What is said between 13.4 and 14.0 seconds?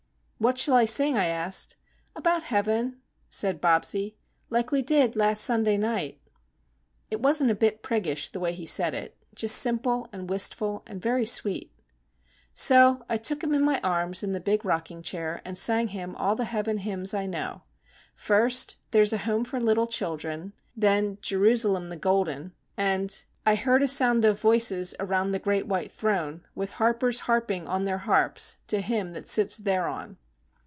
him in my